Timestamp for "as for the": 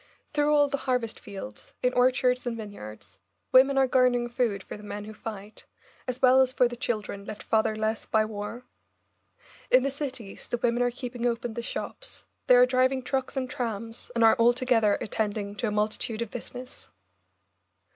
6.41-6.75